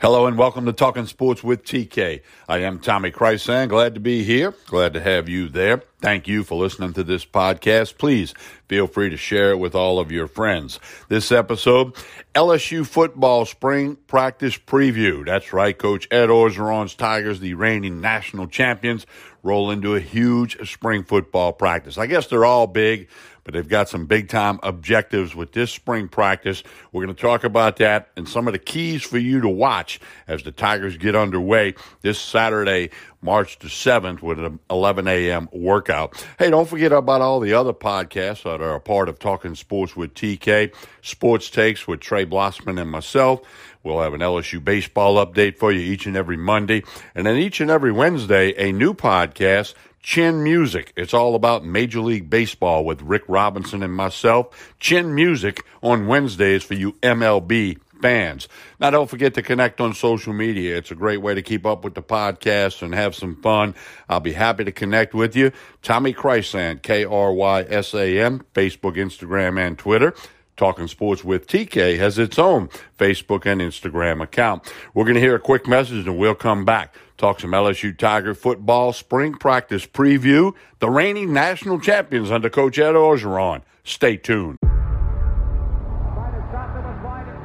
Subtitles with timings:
[0.00, 2.22] Hello and welcome to Talking Sports with TK.
[2.48, 3.68] I am Tommy Krysan.
[3.68, 4.54] Glad to be here.
[4.66, 5.82] Glad to have you there.
[6.00, 7.98] Thank you for listening to this podcast.
[7.98, 8.32] Please
[8.68, 10.80] feel free to share it with all of your friends.
[11.10, 11.94] This episode,
[12.34, 15.26] LSU football spring practice preview.
[15.26, 15.76] That's right.
[15.76, 19.06] Coach Ed Orgeron's Tigers, the reigning national champions,
[19.42, 21.98] roll into a huge spring football practice.
[21.98, 23.08] I guess they're all big,
[23.44, 26.62] but they've got some big time objectives with this spring practice.
[26.92, 30.00] We're going to talk about that and some of the keys for you to watch
[30.28, 32.90] as the Tigers get underway this Saturday,
[33.22, 35.48] March the 7th with an 11 a.m.
[35.52, 36.26] workout.
[36.38, 39.94] Hey, don't forget about all the other podcasts that are a part of Talking Sports
[39.94, 43.40] with TK, Sports Takes with Trey Blossman and myself.
[43.82, 46.82] We'll have an LSU baseball update for you each and every Monday.
[47.14, 50.92] And then each and every Wednesday, a new podcast, Chin Music.
[50.96, 54.74] It's all about Major League Baseball with Rick Robinson and myself.
[54.80, 58.48] Chin Music on Wednesdays for you MLB fans.
[58.78, 60.76] Now, don't forget to connect on social media.
[60.76, 63.74] It's a great way to keep up with the podcast and have some fun.
[64.08, 65.52] I'll be happy to connect with you.
[65.82, 70.14] Tommy Krysan, K R Y S A M, Facebook, Instagram, and Twitter.
[70.56, 74.70] Talking Sports with TK has its own Facebook and Instagram account.
[74.92, 76.94] We're going to hear a quick message and we'll come back.
[77.16, 80.52] Talk some LSU Tiger football spring practice preview.
[80.80, 83.62] The reigning national champions under Coach Ed Orgeron.
[83.84, 84.58] Stay tuned.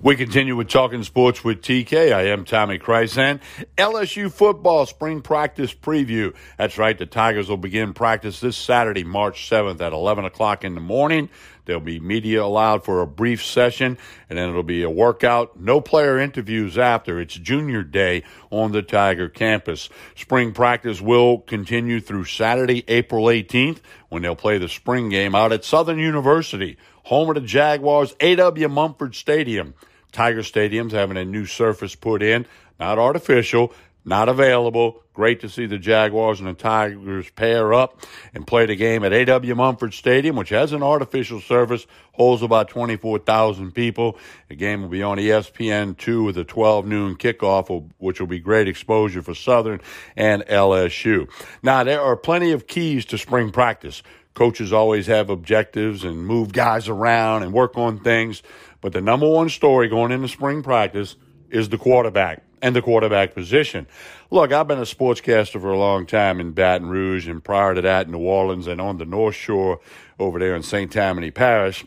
[0.00, 2.12] We continue with Talking Sports with TK.
[2.12, 3.40] I am Tommy Krysan.
[3.76, 6.36] LSU football spring practice preview.
[6.56, 6.96] That's right.
[6.96, 11.30] The Tigers will begin practice this Saturday, March 7th at 11 o'clock in the morning.
[11.64, 13.98] There'll be media allowed for a brief session,
[14.30, 15.58] and then it'll be a workout.
[15.58, 17.18] No player interviews after.
[17.18, 19.88] It's junior day on the Tiger campus.
[20.14, 23.80] Spring practice will continue through Saturday, April 18th,
[24.10, 28.68] when they'll play the spring game out at Southern University, home of the Jaguars, A.W.
[28.68, 29.74] Mumford Stadium.
[30.12, 32.46] Tiger Stadium's having a new surface put in,
[32.78, 33.72] not artificial,
[34.04, 35.02] not available.
[35.12, 38.00] Great to see the Jaguars and the Tigers pair up
[38.32, 39.54] and play the game at A.W.
[39.54, 44.16] Mumford Stadium, which has an artificial surface, holds about 24,000 people.
[44.48, 48.68] The game will be on ESPN2 with a 12 noon kickoff, which will be great
[48.68, 49.80] exposure for Southern
[50.16, 51.28] and LSU.
[51.62, 54.02] Now, there are plenty of keys to spring practice.
[54.38, 58.40] Coaches always have objectives and move guys around and work on things.
[58.80, 61.16] But the number one story going into spring practice
[61.50, 63.88] is the quarterback and the quarterback position.
[64.30, 67.80] Look, I've been a sportscaster for a long time in Baton Rouge and prior to
[67.80, 69.80] that, in New Orleans and on the North Shore
[70.20, 70.92] over there in St.
[70.92, 71.84] Tammany Parish.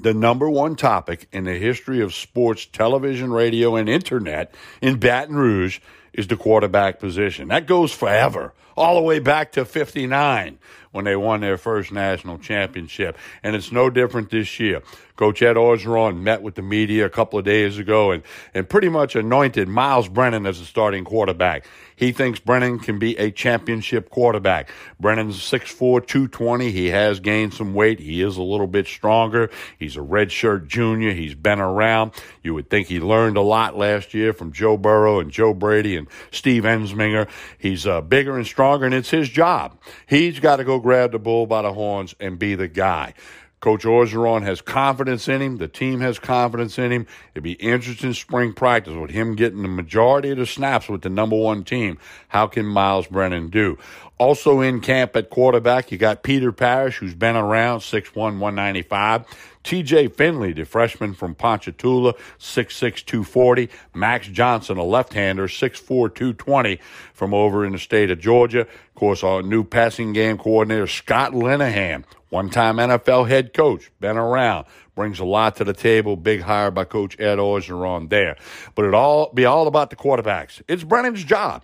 [0.00, 5.34] The number one topic in the history of sports, television, radio, and internet in Baton
[5.34, 5.80] Rouge
[6.12, 7.48] is the quarterback position.
[7.48, 10.58] That goes forever, all the way back to 59
[10.92, 13.16] when they won their first national championship.
[13.42, 14.82] And it's no different this year.
[15.16, 18.22] Coach Ed Orgeron met with the media a couple of days ago and,
[18.54, 21.64] and pretty much anointed Myles Brennan as the starting quarterback.
[21.94, 24.70] He thinks Brennan can be a championship quarterback.
[24.98, 26.72] Brennan's 6'4", 220.
[26.72, 28.00] He has gained some weight.
[28.00, 29.50] He is a little bit stronger.
[29.78, 31.12] He's a redshirt junior.
[31.12, 32.12] He's been around.
[32.42, 35.96] You would think he learned a lot last year from Joe Burrow and Joe Brady
[35.96, 37.28] and Steve Ensminger.
[37.58, 39.78] He's uh, bigger and stronger, and it's his job.
[40.06, 43.14] He's got to go grab the bull by the horns and be the guy.
[43.60, 45.58] Coach Orgeron has confidence in him.
[45.58, 47.06] The team has confidence in him.
[47.32, 51.08] It'd be interesting spring practice with him getting the majority of the snaps with the
[51.08, 51.98] number one team.
[52.26, 53.78] How can Myles Brennan do?
[54.18, 59.24] Also in camp at quarterback, you got Peter Parrish, who's been around, 6'1", 195.
[59.64, 63.68] TJ Finley, the freshman from Ponchatoula, 6'6", 240.
[63.94, 66.78] Max Johnson, a left-hander, 6'4", 220
[67.12, 68.60] from over in the state of Georgia.
[68.60, 74.16] Of course, our new passing game coordinator, Scott Linehan, one time NFL head coach, been
[74.16, 76.16] around, brings a lot to the table.
[76.16, 78.36] Big hire by Coach Ed Orgeron there.
[78.74, 80.62] But it all be all about the quarterbacks.
[80.66, 81.62] It's Brennan's job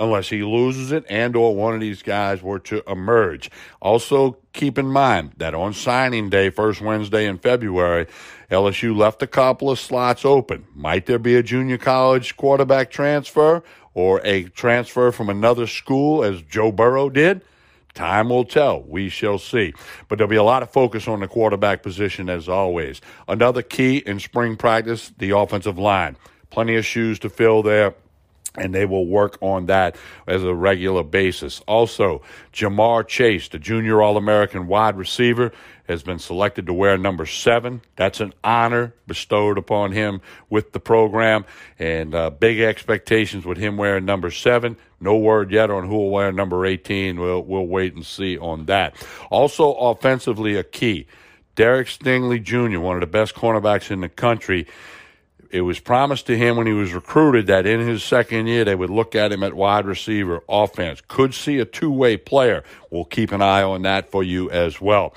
[0.00, 3.50] unless he loses it and or one of these guys were to emerge.
[3.80, 8.06] Also keep in mind that on signing day, first Wednesday in February,
[8.50, 10.66] LSU left a couple of slots open.
[10.74, 13.62] Might there be a junior college quarterback transfer
[13.94, 17.42] or a transfer from another school as Joe Burrow did?
[17.94, 18.82] Time will tell.
[18.82, 19.74] We shall see.
[20.08, 23.00] But there'll be a lot of focus on the quarterback position as always.
[23.28, 26.16] Another key in spring practice, the offensive line.
[26.50, 27.94] Plenty of shoes to fill there.
[28.56, 31.60] And they will work on that as a regular basis.
[31.68, 35.52] Also, Ja'Marr Chase, the junior All American wide receiver,
[35.90, 37.80] has been selected to wear number seven.
[37.96, 41.44] That's an honor bestowed upon him with the program,
[41.78, 44.76] and uh, big expectations with him wearing number seven.
[45.00, 47.18] No word yet on who will wear number 18.
[47.18, 48.94] We'll, we'll wait and see on that.
[49.30, 51.06] Also, offensively, a key.
[51.56, 54.66] Derek Stingley Jr., one of the best cornerbacks in the country,
[55.50, 58.74] it was promised to him when he was recruited that in his second year they
[58.74, 61.02] would look at him at wide receiver offense.
[61.08, 62.62] Could see a two way player.
[62.90, 65.12] We'll keep an eye on that for you as well.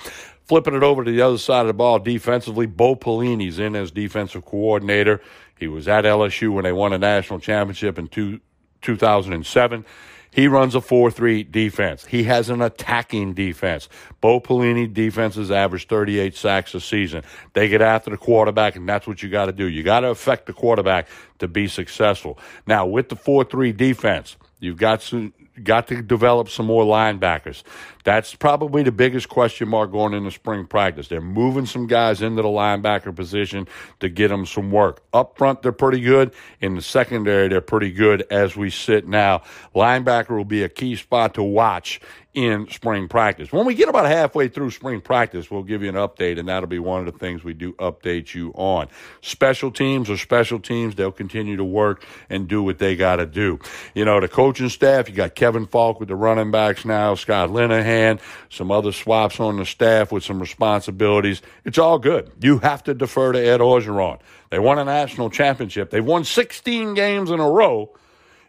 [0.45, 3.91] Flipping it over to the other side of the ball defensively, Bo Pelini's in as
[3.91, 5.21] defensive coordinator.
[5.57, 8.41] He was at LSU when they won a national championship in two,
[8.81, 9.85] 2007.
[10.33, 12.05] He runs a 4 3 defense.
[12.05, 13.87] He has an attacking defense.
[14.19, 17.23] Bo Pelini defenses average 38 sacks a season.
[17.53, 19.67] They get after the quarterback, and that's what you got to do.
[19.67, 21.07] You got to affect the quarterback
[21.39, 22.39] to be successful.
[22.65, 27.63] Now, with the 4 3 defense, you've got to, got to develop some more linebackers.
[28.03, 31.07] That's probably the biggest question mark going into spring practice.
[31.07, 33.67] They're moving some guys into the linebacker position
[33.99, 35.03] to get them some work.
[35.13, 36.33] Up front, they're pretty good.
[36.59, 39.43] In the secondary, they're pretty good as we sit now.
[39.75, 42.01] Linebacker will be a key spot to watch
[42.33, 43.51] in spring practice.
[43.51, 46.67] When we get about halfway through spring practice, we'll give you an update, and that'll
[46.67, 48.87] be one of the things we do update you on.
[49.21, 50.95] Special teams are special teams.
[50.95, 53.59] They'll continue to work and do what they got to do.
[53.93, 57.49] You know, the coaching staff, you got Kevin Faulk with the running backs now, Scott
[57.49, 58.19] Linehan,
[58.49, 61.41] some other swaps on the staff with some responsibilities.
[61.65, 62.31] It's all good.
[62.41, 64.19] You have to defer to Ed Orgeron.
[64.49, 65.91] They won a national championship.
[65.91, 67.91] they've won 16 games in a row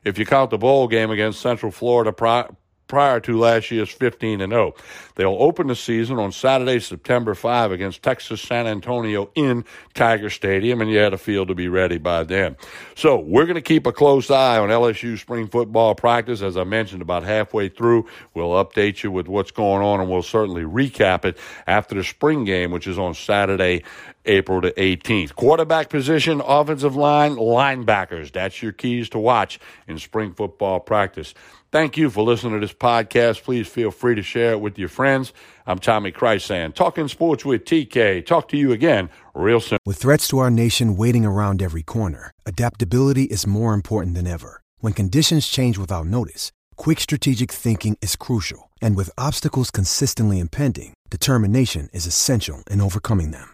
[0.05, 2.13] if you count the bowl game against Central Florida
[2.95, 4.73] prior to last year's 15 and 0.
[5.17, 9.65] They'll open the season on Saturday, September 5 against Texas San Antonio in
[9.95, 12.57] Tiger Stadium, and you had a field to be ready by then.
[12.95, 16.41] So we're going to keep a close eye on LSU spring football practice.
[16.41, 20.23] As I mentioned, about halfway through, we'll update you with what's going on, and we'll
[20.23, 21.37] certainly recap it
[21.67, 23.83] after the spring game, which is on Saturday
[24.27, 25.35] April the 18th.
[25.35, 28.33] Quarterback position, offensive line, linebackers.
[28.33, 31.35] That's your keys to watch in spring football practice.
[31.73, 33.43] Thank you for listening to this podcast.
[33.43, 35.33] Please feel free to share it with your friends.
[35.67, 38.25] I'm Tommy Krysan, talking sports with TK.
[38.25, 39.79] Talk to you again real soon.
[39.85, 44.61] With threats to our nation waiting around every corner, adaptability is more important than ever.
[44.79, 48.71] When conditions change without notice, quick strategic thinking is crucial.
[48.81, 53.54] And with obstacles consistently impending, determination is essential in overcoming them.